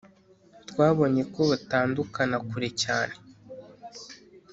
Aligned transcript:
twabonye 0.69 1.23
ko 1.33 1.41
batandukana 1.51 2.37
kure 2.49 2.69
cyane 2.83 3.15